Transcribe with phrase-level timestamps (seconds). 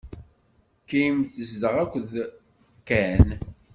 [0.89, 2.11] Kim tezdeɣ akked
[2.87, 3.27] Ken.